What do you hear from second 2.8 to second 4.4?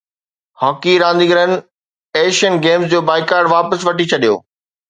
جو بائيڪاٽ واپس وٺي ڇڏيو